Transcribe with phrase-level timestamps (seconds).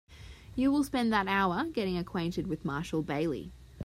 [0.55, 3.51] You will spend that hour getting acquainted with Marshall Bailey.